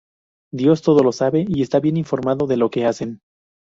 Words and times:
Dios 0.51 0.81
todo 0.81 1.03
lo 1.03 1.11
sabe 1.11 1.45
y 1.47 1.61
está 1.61 1.79
bien 1.79 1.95
informado 1.95 2.47
de 2.47 2.57
lo 2.57 2.71
que 2.71 2.85
hacen. 2.87 3.19